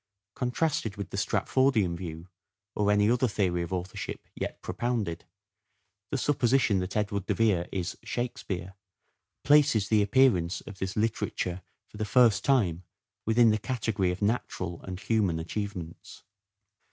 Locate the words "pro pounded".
4.63-5.25